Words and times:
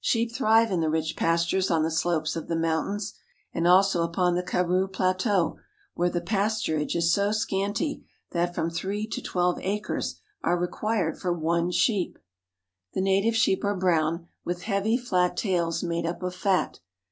Sheep 0.00 0.34
286 0.34 0.36
AFRICA 0.36 0.38
thrive 0.38 0.74
in 0.74 0.80
the 0.80 0.90
rich 0.90 1.16
pastures 1.16 1.70
on 1.70 1.82
the 1.84 1.90
slopes 1.92 2.34
of 2.34 2.46
tJie 2.48 2.60
mountains, 2.60 3.14
and 3.54 3.68
also 3.68 4.02
upon 4.02 4.34
the 4.34 4.42
Karroo 4.42 4.88
plateau, 4.92 5.60
where 5.94 6.10
the 6.10 6.20
pasturage 6.20 6.96
is 6.96 7.12
so 7.12 7.30
scanty 7.30 8.04
that 8.32 8.56
from 8.56 8.70
three 8.70 9.06
to 9.06 9.22
twelve 9.22 9.60
acres 9.60 10.20
are 10.42 10.58
required 10.58 11.16
for 11.20 11.32
one 11.32 11.70
sheep. 11.70 12.18
The 12.94 13.00
native 13.00 13.36
sheep 13.36 13.62
are 13.62 13.76
brown, 13.76 14.26
with 14.44 14.62
heavy, 14.62 14.96
flat 14.98 15.36
tails 15.36 15.84
made 15.84 16.06
up 16.06 16.24
of 16.24 16.34
fat. 16.34 16.80